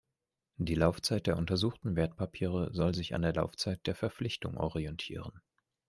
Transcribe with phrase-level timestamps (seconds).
[0.57, 5.41] Die Laufzeit der untersuchten Wertpapiere soll sich an der Laufzeit der Verpflichtung orientieren.